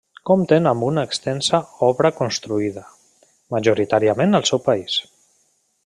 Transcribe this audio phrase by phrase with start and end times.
[0.27, 2.87] Compten amb una extensa obra construïda,
[3.57, 4.99] majoritàriament al seu país.